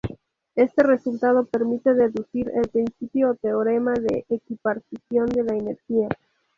Este 0.55 0.81
resultado 0.81 1.45
permite 1.45 1.93
deducir 1.93 2.49
el 2.55 2.67
principio 2.69 3.29
o 3.29 3.35
teorema 3.35 3.93
de 3.93 4.25
equipartición 4.29 5.27
de 5.27 5.43
la 5.43 5.55
energía. 5.55 6.09